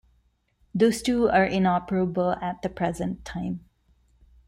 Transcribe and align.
Those 0.73 1.03
two 1.03 1.29
are 1.29 1.45
inoperable 1.45 2.31
at 2.41 2.63
the 2.63 2.69
present 2.69 3.23
time. 3.23 3.59